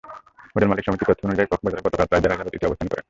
Hotel 0.53 0.69
মালিক 0.69 0.85
সমিতির 0.87 1.07
তথ্য 1.09 1.23
অনুযায়ী, 1.27 1.49
কক্সবাজারে 1.49 1.85
গতকাল 1.85 2.05
প্রায় 2.09 2.21
দেড় 2.23 2.31
হাজার 2.33 2.47
অতিথি 2.49 2.65
অবস্থান 2.69 2.87
করেন। 2.89 2.99